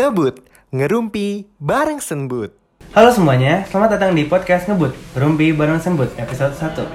[0.00, 0.40] Ngebut,
[0.72, 2.56] ngerumpi bareng Senbut.
[2.96, 6.88] Halo semuanya, selamat datang di podcast Ngebut Rumpi bareng Sembut episode 1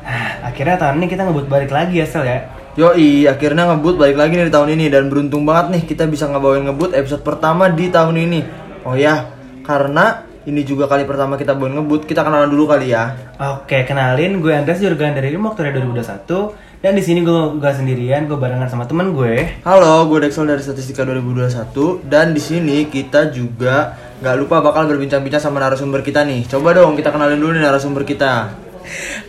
[0.00, 2.48] Ah, Akhirnya tahun ini kita ngebut balik lagi ya Sel ya
[2.80, 6.24] Yoi, akhirnya ngebut balik lagi nih di tahun ini dan beruntung banget nih kita bisa
[6.24, 8.40] ngebawain ngebut episode pertama di tahun ini.
[8.88, 9.28] Oh ya,
[9.60, 13.12] karena ini juga kali pertama kita bawain ngebut, kita kenalan dulu kali ya.
[13.60, 18.36] Oke, kenalin gue Andres Jurgan dari Rimoktoria 2021 Dan di sini gue gak sendirian, gue
[18.36, 23.96] barengan sama temen gue Halo, gue Dexel dari Statistika 2021 dan di sini kita juga
[24.20, 26.44] nggak lupa bakal berbincang-bincang sama narasumber kita nih.
[26.44, 28.52] Coba dong kita kenalin dulu nih narasumber kita.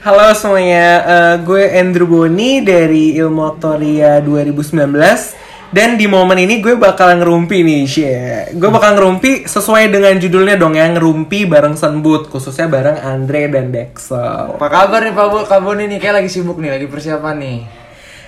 [0.03, 6.79] Halo semuanya, eh, gue Andrew Boni dari Ilmu Aktoria 2019 Dan di momen ini gue
[6.79, 8.55] bakal ngerumpi nih, share.
[8.55, 13.75] Gue bakal ngerumpi sesuai dengan judulnya dong ya, ngerumpi bareng Senbut Khususnya bareng Andre dan
[13.75, 15.37] Dexel Apa kabar nih Pak Bu?
[15.43, 17.57] Kabun ini kayak lagi sibuk nih, lagi persiapan nih.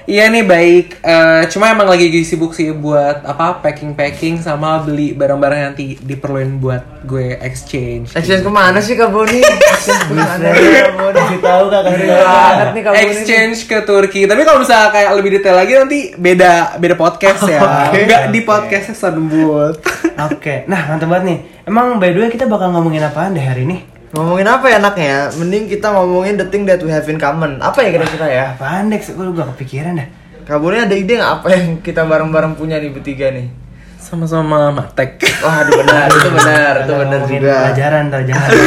[0.09, 5.57] Iya nih baik, Eh, cuma emang lagi sibuk sih buat apa packing-packing sama beli barang-barang
[5.61, 9.37] yang nanti diperluin buat gue exchange Exchange ke mana sih Kak Boni?
[9.77, 11.19] Exchange ke mana Kak Boni?
[11.21, 13.05] Kasih tahu kak, banget nih Kak Boni.
[13.05, 14.21] exchange ke Turki.
[14.25, 17.61] Tapi kalau misalnya kayak lebih detail lagi nanti beda beda podcast ya.
[17.93, 19.77] Enggak di podcastnya Senbut.
[20.19, 23.69] Oke, nah mantap banget nih Emang by the way kita bakal ngomongin apaan deh hari
[23.69, 23.98] ini?
[24.09, 25.29] Ngomongin apa ya enaknya?
[25.37, 27.61] Mending kita ngomongin the thing that we have in common.
[27.61, 28.45] Apa ya kira-kira ya?
[28.57, 29.13] Apaan Dex?
[29.13, 30.09] Gue gak kepikiran dah
[30.49, 33.53] Kak Boni ada ide nggak apa yang kita bareng-bareng punya nih bertiga nih?
[34.01, 35.21] Sama-sama matek.
[35.45, 37.69] Wah, aduh benar, itu benar, itu benar ngomongin juga.
[37.69, 38.57] Pelajaran, pelajaran Apa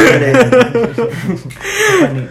[2.07, 2.23] nih?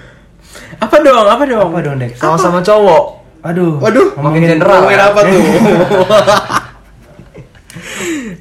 [0.81, 1.27] Apa dong?
[1.29, 1.69] Apa dong?
[1.69, 2.17] Apa dong Dex?
[2.17, 3.21] Sama-sama cowok.
[3.45, 4.89] Aduh Waduh, Makin general.
[4.89, 5.13] Ngomongin ya?
[5.13, 5.37] apa tuh?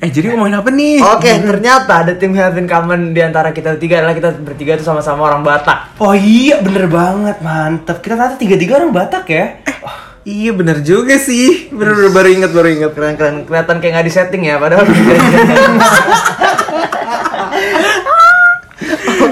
[0.02, 0.97] eh jadi ngomongin apa nih?
[0.97, 4.73] Oke, ternyata the thing we have in common di antara kita bertiga adalah kita bertiga
[4.73, 6.02] itu sama-sama orang Batak.
[6.02, 9.61] Oh iya bener banget mantep Kita ternyata tiga-tiga orang Batak ya
[10.25, 11.69] Iya bener juga sih.
[11.73, 12.93] Bener, bener baru inget baru inget.
[12.93, 14.86] Keren-keren, kelihatan kayak nggak di setting ya, padahal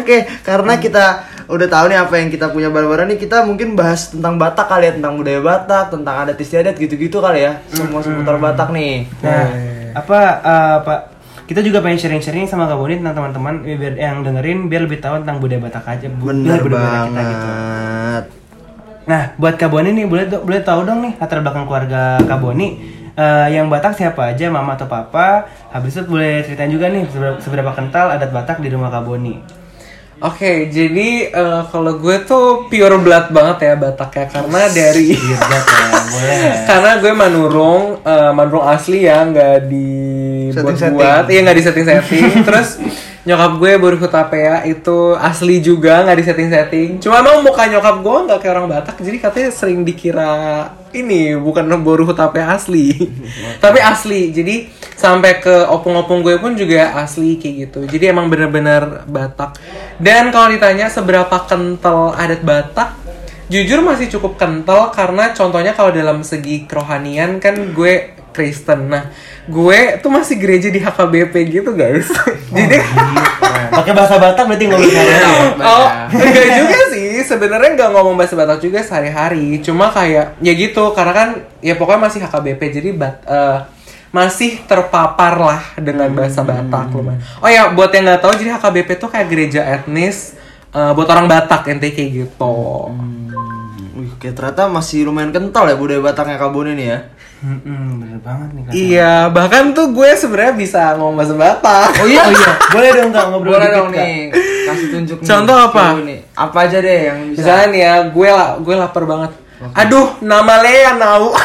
[0.02, 1.06] Oke, karena kita
[1.46, 4.90] udah tahu nih apa yang kita punya bareng-bareng nih, kita mungkin bahas tentang Batak kali
[4.90, 9.06] ya, tentang budaya Batak, tentang adat istiadat gitu-gitu kali ya, semua seputar Batak nih.
[9.22, 10.96] Nah apa eh, apa
[11.46, 15.26] kita juga pengen sharing-sharing sama Kak Boni tentang teman-teman biar yang dengerin biar lebih tahu
[15.26, 17.48] tentang budaya Batak aja bu- Bener budaya budaya kita gitu.
[17.48, 18.24] banget.
[19.06, 22.68] Nah buat Kak Boni nih boleh boleh tahu dong nih latar belakang keluarga Kak Boni
[23.14, 27.38] eh, yang Batak siapa aja mama atau papa habis itu boleh ceritain juga nih seberapa,
[27.42, 29.10] seberapa kental adat Batak di rumah Kak
[30.20, 36.54] Oke, jadi eh, kalau gue tuh pure blood banget ya Batak ya karena dari boleh.
[36.70, 41.24] Karena gue manurung eh, manurung asli ya nggak dibuat-buat.
[41.32, 42.76] Iya nggak di setting setting terus
[43.24, 48.00] nyokap gue baru hutapea itu asli juga nggak di setting setting cuma emang muka nyokap
[48.00, 50.32] gue nggak kayak orang Batak jadi katanya sering dikira
[50.94, 52.94] ini bukan boru hutapea asli.
[53.64, 54.66] Tapi asli jadi
[55.00, 59.56] sampai ke opung-opung gue pun juga asli kayak gitu jadi emang bener-bener Batak
[60.04, 63.00] dan kalau ditanya seberapa kental adat Batak
[63.50, 68.94] Jujur masih cukup kental karena contohnya kalau dalam segi kerohanian kan gue Kristen.
[68.94, 69.10] Nah,
[69.50, 72.06] gue tuh masih gereja di HKBP gitu, guys.
[72.56, 72.78] Jadi
[73.74, 77.10] pakai bahasa Batak berarti ngomong sehari-hari Oh, enggak juga sih.
[77.26, 79.58] Sebenarnya nggak ngomong bahasa Batak juga sehari-hari.
[79.66, 83.58] Cuma kayak ya gitu karena kan ya pokoknya masih HKBP jadi bat, eh,
[84.10, 87.22] masih terpapar lah dengan bahasa Batak lumayan.
[87.40, 90.34] Oh ya, buat yang nggak tahu jadi HKBP tuh kayak gereja etnis
[90.70, 92.90] eh, buat orang Batak ente kayak gitu.
[93.94, 97.00] Wih, kayak ternyata masih lumayan kental ya budaya Bataknya Kak Boni nih ya.
[97.40, 98.72] Hmm, bener banget nih Kak.
[98.76, 101.90] Iya, bahkan tuh gue sebenarnya bisa ngomong bahasa Batak.
[102.00, 104.04] Oh iya, Oh iya, boleh dong Kak ngobrol Boleh dikit, dong Kak.
[104.04, 104.20] nih,
[104.68, 105.28] kasih tunjuk nih.
[105.28, 105.84] Contoh apa?
[106.04, 106.20] Nih.
[106.36, 107.40] Apa aja deh yang bisa.
[107.40, 109.32] Misalnya nih ya, gue lah, gue lapar banget.
[109.76, 111.36] Aduh, nama Lea nau.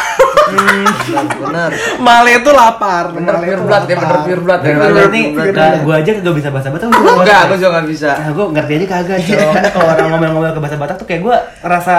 [0.44, 1.70] Benar, benar.
[1.98, 3.04] Male itu lapar.
[3.10, 4.72] Bener pure blood ya, bener pure blood ya.
[4.76, 5.54] Bener Bener.
[5.54, 6.88] Kak, gua aja kagak bisa bahasa Batak.
[6.92, 8.10] Enggak, aku juga nggak bisa.
[8.12, 9.18] Nah, gue ngerti aja kagak.
[9.24, 11.96] Soalnya kalau orang ngomel-ngomel ke bahasa Batak tuh kayak gue rasa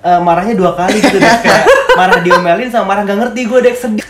[0.00, 1.32] eh, marahnya dua kali gitu deh.
[1.42, 1.64] Kayak
[1.98, 4.06] marah diomelin sama marah gak ngerti gue deh sedih.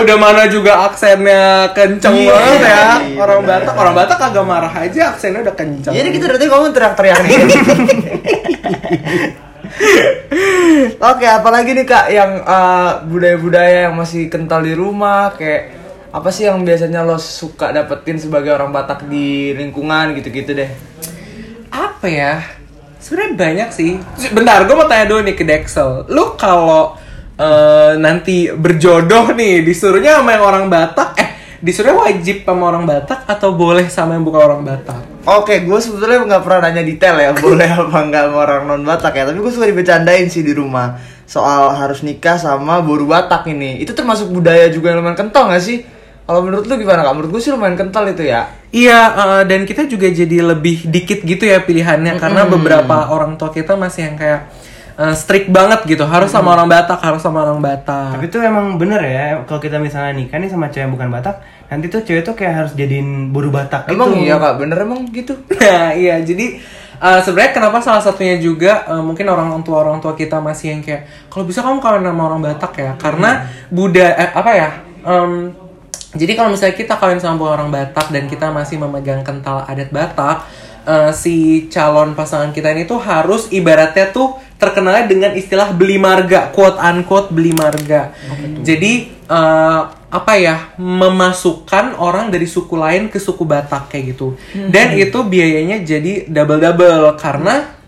[0.00, 3.04] Udah mana juga aksennya kenceng Iya, banget ya.
[3.04, 3.60] iya, Orang bener.
[3.60, 5.92] Batak, orang Batak kagak marah aja aksennya udah kenceng.
[5.92, 7.36] Jadi kita dari tadi ngomong teriak-teriak nih.
[11.10, 15.78] Oke, apalagi nih kak yang eh, budaya-budaya yang masih kental di rumah kayak
[16.10, 20.70] apa sih yang biasanya lo suka dapetin sebagai orang Batak di lingkungan gitu-gitu deh?
[21.70, 22.40] apa ya?
[22.96, 24.00] Sebenarnya banyak sih.
[24.32, 26.08] Bentar, gue mau tanya dulu nih ke Dexel.
[26.08, 26.96] Lu kalau
[27.36, 31.30] eh, nanti berjodoh nih disuruhnya sama yang orang Batak, eh
[31.60, 34.99] disuruhnya wajib sama orang Batak atau boleh sama yang bukan orang Batak?
[35.20, 39.12] Oke, gue sebetulnya nggak pernah nanya detail ya boleh apa nggak sama orang non Batak
[39.12, 39.28] ya.
[39.28, 40.96] Tapi gue suka dibecandain sih di rumah
[41.28, 43.84] soal harus nikah sama boru Batak ini.
[43.84, 45.84] Itu termasuk budaya juga yang lumayan kental nggak sih?
[46.24, 47.14] Kalau menurut lu gimana kak?
[47.18, 48.48] Menurut gue sih lumayan kental itu ya.
[48.70, 53.50] Iya, eh, dan kita juga jadi lebih dikit gitu ya pilihannya karena beberapa orang tua
[53.50, 54.46] kita masih yang kayak
[55.00, 58.20] eh, strict banget gitu, harus sama orang Batak, harus sama orang Batak.
[58.20, 61.40] Tapi itu emang bener ya, kalau kita misalnya nikah nih sama cewek yang bukan Batak,
[61.72, 64.28] nanti tuh cewek tuh kayak harus jadiin buru Batak Emang gitu.
[64.28, 65.32] iya kak, bener emang gitu.
[65.60, 66.60] Nah, iya, jadi
[67.00, 70.80] eh, sebenarnya kenapa salah satunya juga eh, mungkin orang tua orang tua kita masih yang
[70.84, 74.70] kayak kalau bisa kamu kawin sama orang Batak ya, karena budaya eh, apa ya?
[75.00, 75.32] em,
[76.10, 80.44] jadi kalau misalnya kita kawin sama orang Batak dan kita masih memegang kental adat Batak,
[80.84, 86.52] eh, si calon pasangan kita ini tuh harus ibaratnya tuh terkenalnya dengan istilah beli marga,
[86.52, 88.12] quote unquote beli marga.
[88.60, 94.36] Jadi eh, apa ya memasukkan orang dari suku lain ke suku Batak kayak gitu.
[94.52, 97.80] Dan itu biayanya jadi double double karena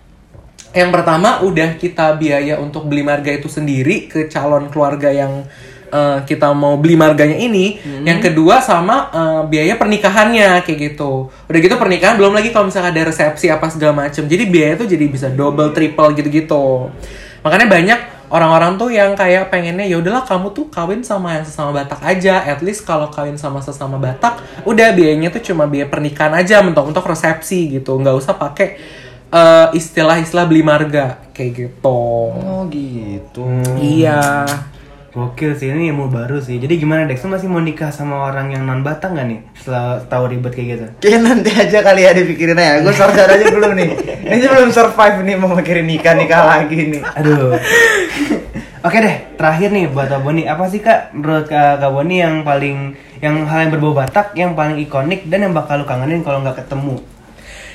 [0.72, 5.44] yang pertama udah kita biaya untuk beli marga itu sendiri ke calon keluarga yang
[5.92, 7.76] eh, kita mau beli marganya ini.
[8.02, 11.28] Yang kedua sama eh, biaya pernikahannya kayak gitu.
[11.28, 14.24] Udah gitu pernikahan belum lagi kalau misalnya ada resepsi apa segala macem.
[14.24, 16.88] Jadi biaya itu jadi bisa double triple gitu-gitu.
[17.44, 18.00] Makanya banyak
[18.32, 22.40] orang-orang tuh yang kayak pengennya ya udahlah kamu tuh kawin sama yang sesama Batak aja.
[22.48, 27.04] At least kalau kawin sama sesama Batak, udah biayanya tuh cuma biaya pernikahan aja mentok-mentok
[27.12, 28.00] resepsi gitu.
[28.00, 28.80] nggak usah pakai
[29.28, 32.00] eh, istilah-istilah beli marga kayak gitu.
[32.32, 33.44] Oh gitu.
[33.76, 34.48] Iya.
[35.12, 36.56] Gokil sih, ini ilmu baru sih.
[36.56, 39.40] Jadi gimana Dex, lu masih mau nikah sama orang yang non Batak nggak nih?
[39.52, 40.86] Setelah tahu ribet kayak gitu.
[41.04, 42.80] Kayaknya nanti aja kali ya dipikirin aja.
[42.80, 43.92] Gue sadar aja dulu nih.
[44.24, 47.02] Ini belum survive nih mau mikirin nikah nikah lagi nih.
[47.20, 47.60] Aduh.
[48.82, 52.40] Oke deh, terakhir nih buat Kak Boni, apa sih Kak menurut Kak, Kak Boni yang
[52.42, 56.40] paling yang hal yang berbau Batak yang paling ikonik dan yang bakal lu kangenin kalau
[56.40, 56.98] nggak ketemu?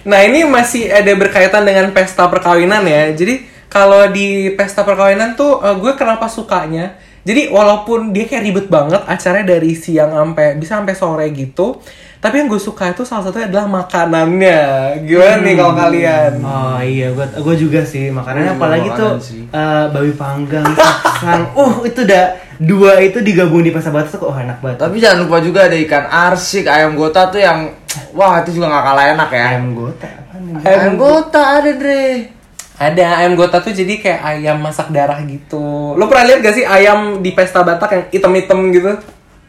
[0.04, 3.14] Nah ini masih ada berkaitan dengan pesta perkawinan ya.
[3.14, 3.46] Jadi
[3.78, 6.98] kalau di pesta perkawinan tuh eh, gue kenapa sukanya?
[7.28, 11.76] Jadi walaupun dia kayak ribet banget acaranya dari siang sampai bisa sampai sore gitu,
[12.24, 14.62] tapi yang gue suka itu salah satunya adalah makanannya.
[15.04, 16.32] Gimana nih kalau kalian?
[16.40, 19.44] Oh iya, gua gua juga sih makanannya juga apalagi makanan tuh sih.
[19.44, 21.44] eh, babi panggang, saksang.
[21.60, 22.26] uh, itu udah
[22.64, 24.88] dua itu digabung di pesta batas tuh kok oh, enak banget.
[24.88, 27.76] Tapi jangan lupa juga ada ikan arsik, ayam gota tuh yang
[28.16, 29.46] wah itu juga nggak kalah enak ya.
[29.52, 30.54] Ayam gota apa nih?
[30.64, 32.37] Ayam gota ada Dre.
[32.78, 35.98] Ada ayam gota tuh jadi kayak ayam masak darah gitu.
[35.98, 38.92] Lo pernah lihat gak sih ayam di pesta Batak yang item-item gitu?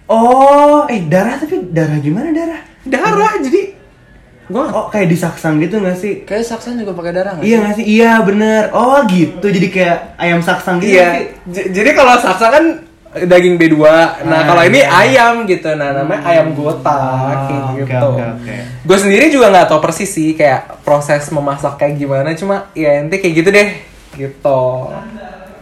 [0.09, 2.65] Oh, eh darah tapi darah gimana darah?
[2.89, 3.77] Darah jadi
[4.49, 6.25] gua Oh kayak disaksang gitu nggak sih?
[6.25, 7.61] Kayak saksan juga pakai darah nggak Iya sih?
[7.61, 7.85] nggak sih?
[7.85, 8.63] Iya bener.
[8.73, 9.45] Oh gitu.
[9.45, 11.37] Jadi kayak ayam saksang gitu Iya.
[11.45, 12.65] jadi kalau saksa kan
[13.25, 13.75] daging B2.
[13.81, 14.93] Nah, Ah, kalau ini iya.
[14.93, 15.73] ayam gitu.
[15.73, 18.09] Nah, namanya ayam gota Ah, kayak oke, gitu.
[18.13, 18.55] oke, oke.
[18.85, 23.19] Gue sendiri juga nggak tahu persis sih kayak proses memasak kayak gimana, cuma ya ente
[23.19, 23.69] kayak gitu deh.
[24.15, 24.61] Gitu.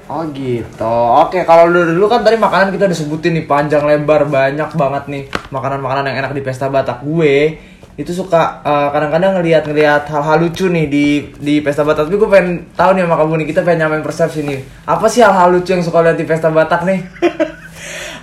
[0.06, 0.99] Oh gitu.
[1.26, 5.05] Oke, kalau dulu dulu kan tadi makanan kita udah sebutin nih panjang lebar banyak banget
[5.11, 7.03] nih makanan-makanan yang enak di pesta Batak.
[7.03, 7.58] Gue
[7.99, 11.06] itu suka eh, kadang-kadang ngelihat-ngelihat hal-hal lucu nih di
[11.43, 12.06] di pesta Batak.
[12.06, 14.61] Tapi gue pengen tahu nih sama kamu nih kita pengen nyamain persepsi nih.
[14.87, 17.00] Apa sih hal-hal lucu yang suka lihat di pesta Batak nih?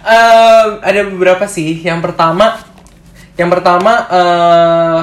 [0.03, 1.83] Em, ada beberapa sih.
[1.83, 2.59] Yang pertama,
[3.35, 4.99] yang pertama eh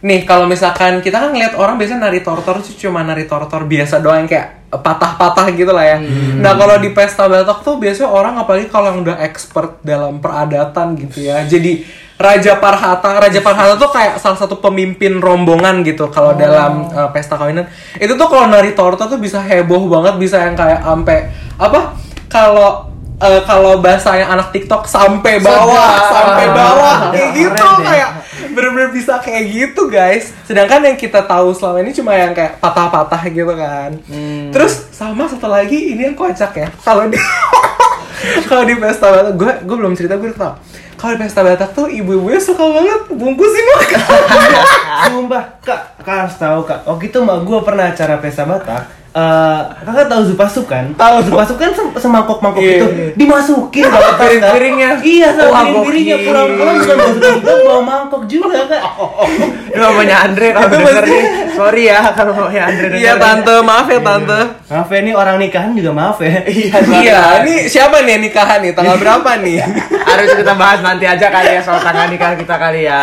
[0.00, 4.24] nih kalau misalkan kita kan ngeliat orang biasanya nari tortor cuma nari tortor biasa doang
[4.24, 5.98] kayak patah-patah gitu lah ya.
[6.38, 10.94] Nah kalau di pesta Batak tuh biasanya orang apalagi kalau yang udah expert dalam peradatan
[10.94, 11.42] gitu ya.
[11.42, 11.82] Jadi
[12.20, 17.34] Raja Parhata, Raja Parhata tuh kayak salah satu pemimpin rombongan gitu kalau dalam eh, pesta
[17.34, 17.66] kawinan.
[17.96, 21.96] Itu tuh kalau nari tortor tuh bisa heboh banget, bisa yang kayak ampe apa?
[22.28, 28.10] Kalau eh, kalau bahasanya anak TikTok sampai bawah, sampai bawah kayak Keren gitu kayak
[28.52, 30.34] bener-bener bisa kayak gitu guys.
[30.44, 33.90] Sedangkan yang kita tahu selama ini cuma yang kayak patah-patah gitu kan.
[34.50, 36.68] Terus sama satu lagi ini yang kocak ya.
[36.82, 37.18] Kalau di
[38.48, 40.54] kalau di pesta Batak, gue gue belum cerita gue tau.
[41.00, 44.00] Kalau di pesta Batak tuh ibu-ibunya suka banget bungkusin makan.
[45.08, 46.80] Sumpah, kak, kak harus tahu kak.
[46.84, 48.99] Waktu itu mak gue pernah acara pesta Batak.
[49.10, 50.86] Eh, kakak tahu zupasuk kan?
[50.94, 52.78] Tahu zupasuk kan sem- semangkok-mangkok Iya.
[52.78, 52.86] itu
[53.18, 54.22] dimasukin ke atas, Kak.
[54.22, 54.90] Piring-piringnya.
[55.02, 58.82] Iya, sama Wah, piring-piringnya pulang-pulang bukan juga bawa mangkok juga kak.
[59.70, 61.22] Itu namanya Andre kalau denger nih.
[61.52, 63.02] Sorry ya kalau namanya Andre denger.
[63.02, 64.40] Iya tante, maaf ya tante.
[64.66, 66.30] Maaf ya ini orang nikahan juga maaf ya.
[66.46, 66.78] Iya.
[67.02, 68.72] Iya, ini siapa nih nikahan nih?
[68.72, 69.58] Tanggal berapa nih?
[70.06, 73.02] Harus kita bahas nanti aja kali ya soal tanggal nikah kita kali ya.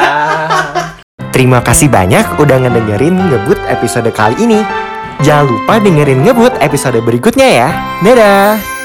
[1.32, 4.64] Terima kasih banyak udah ngedengerin ngebut episode kali ini.
[5.26, 7.70] Jangan lupa dengerin ngebut episode berikutnya ya.
[8.06, 8.77] Dadah!